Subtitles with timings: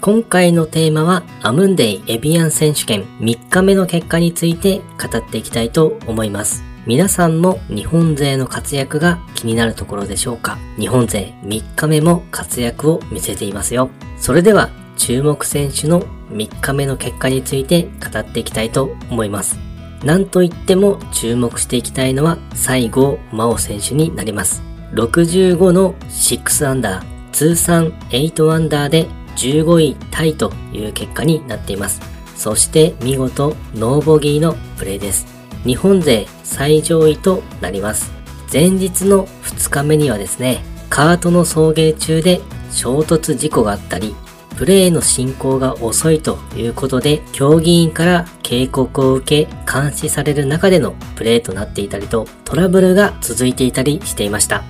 [0.00, 6.62] 今回のテーマはアムンデイエビアン選手権3日目の結果について語っていきたいと思います。
[6.86, 10.56] 皆さんも日本勢の活躍が気になるところでしょうか？
[10.78, 13.90] 日本勢3日目も活躍を見せていますよ。
[14.18, 19.58] それでは注目選手の3日目の結果について語っていきたいと思います。
[20.02, 24.62] なんといっても注目していきたいのは西郷真央選手になります。
[24.94, 29.06] 65の6アンダー、通算8アンダーで
[29.40, 32.00] 15位タイという結果になっています。
[32.36, 35.26] そして見事ノーボギーのプレーです。
[35.64, 38.12] 日本勢最上位となります。
[38.52, 42.40] 前日の2日目にはですね、カートの送迎中で
[42.70, 44.14] 衝突事故があったり、
[44.56, 54.62] プレーの進行が遅いということで、競技員から警告を受け、監視される中でのプレーとなっていたりと、トラブルが続いていたりしていました。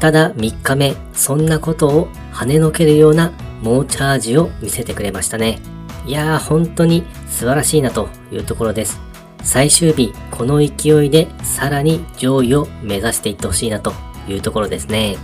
[0.00, 5.58] ただ3日目、そんなことを跳ねのけるような猛チャージを見せてくれましたね。
[6.06, 9.00] いやー本当に素晴らしいなというところです。
[9.42, 13.92] 最終日、この勢いでさらに上位を目指していってほしいなと
[14.28, 15.16] いうところですね。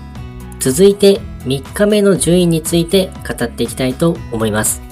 [0.61, 4.83] 続いて3日目の順位について語っていきたいと思います。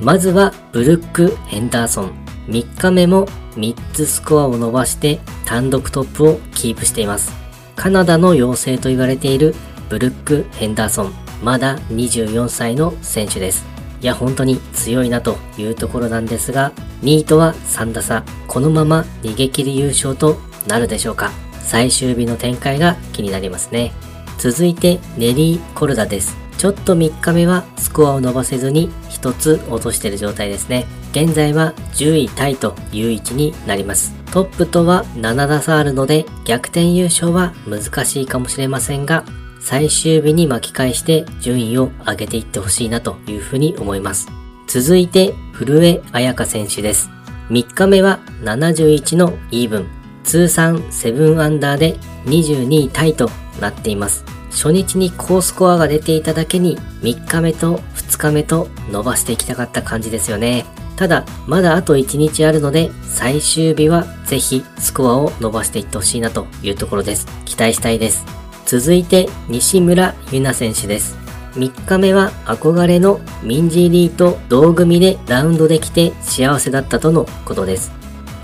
[0.00, 2.12] まずはブルック・ヘンダーソン。
[2.48, 7.32] 3日目も3つスコアを伸ばして単独トップをキープしています。
[7.74, 9.54] カナダの妖精と言われている
[9.88, 11.25] ブルック・ヘンダーソン。
[11.46, 13.64] まだ24歳の選手です。
[14.02, 16.72] いや、本当に強いなというところなんですが、
[17.02, 18.24] 2位とは3打差。
[18.48, 21.30] このまま逃げ切り優勝となるでしょうか。
[21.60, 23.92] 最終日の展開が気になりますね。
[24.38, 26.36] 続いてネリー・コルダです。
[26.58, 30.84] ちょっと3日目はスコアを伸ばせずに1つ落としてる状態ですね。
[31.12, 34.12] 現在は10位タイという位置になります。
[34.32, 39.24] トップとは7打差あるので逆転優勝は難しいかもしれませんが、
[39.66, 44.28] 最終日に巻き返して順位を上げていってほしいなというふうに思います。
[44.68, 47.10] 続いて、古江彩香選手です。
[47.50, 49.86] 3日目は71のイーブン。
[50.22, 53.28] 通算7アンダーで22位タイと
[53.60, 54.24] なっています。
[54.52, 60.64] 初日に高スコアが出ていただけに3日目と2日目と伸ばしていきたかった感じですよね。
[60.94, 67.26] ただ、まだあと1日あるので、最終日はぜひスコアを伸ばしていってほしいなというところです。
[67.44, 68.45] 期待したいです。
[68.66, 71.16] 続いて、西村優奈選手です。
[71.54, 77.92] 3日目は憧れのミンジーリーと同組でラウンドできて幸せだったとのことです。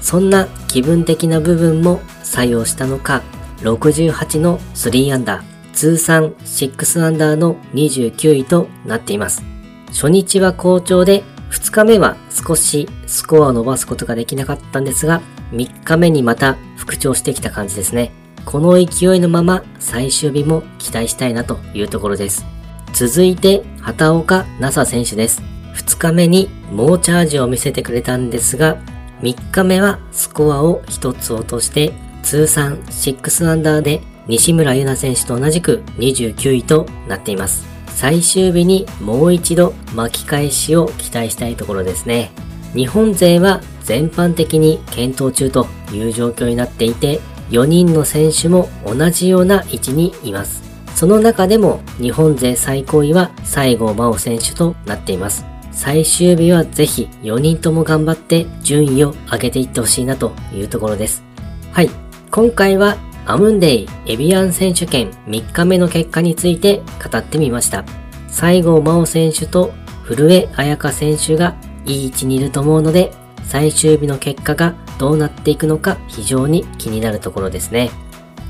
[0.01, 3.23] そんな気分的な部分も作用したのか、
[3.59, 5.43] 68の3アンダー、
[5.75, 9.43] 通算6アンダーの29位となっています。
[9.89, 15.21] 初日は好調で、2日目は少しスコアを伸ばすことができなかったんですが、
[15.53, 18.22] 3日目にまた復調してきた感じですね。
[18.45, 22.45] この勢いのまま最終日も期待したいなというところです。
[22.93, 25.43] 続いて、畑岡奈紗選手です。
[25.75, 28.77] 2日目に猛チャージを見せてくれたんですが、
[29.23, 31.93] 3日目はスコアを1つ落として
[32.23, 37.67] 通算6アンダーで西村優奈選手と同じく29位となっています。
[37.89, 42.31] 最終日にもう一度巻き返しを期待したいところですね。
[42.75, 47.21] 日本勢は全般的に検討中という状況になっていて、
[47.51, 50.63] 4人の選手も同じような位置にいます。
[50.95, 55.45] その中でも日本勢最高位は西郷真央選手となっています。
[55.73, 61.25] 最終日はぜひ4人とも頑張って順位を上げていってほしいなというところです。
[61.73, 61.91] はい。
[62.31, 67.85] 今回はアムンデイエビアン選手権3日目の結果について語ってみました。
[68.29, 73.13] 西郷真央選手と古江彩香選手がいい位置にいると思うので、
[73.53, 77.91] 最終日の結果がどうなっていくのか非常に気になるところですね。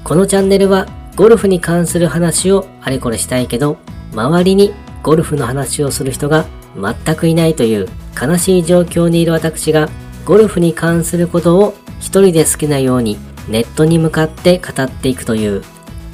[0.04, 0.86] このチャンネルは
[1.16, 3.78] ゴルフに関する話をあれこれしたいけど、
[4.12, 6.46] 周りにゴルフの話をする人が
[6.76, 7.88] 全くいないという
[8.20, 9.88] 悲しい状況にいる私が
[10.24, 15.64] ゴルフに関することを一人で好きなようにネットに向かって語っていくという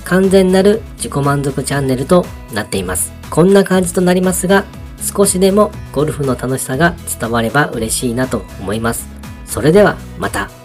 [0.05, 2.25] 完全なる自己満足チャンネルと
[2.55, 3.12] なっています。
[3.28, 4.65] こんな感じとなりますが、
[5.01, 9.09] 少しでもゴルフの楽しさが伝われば嬉しいなと思います。
[9.47, 10.57] それではまた。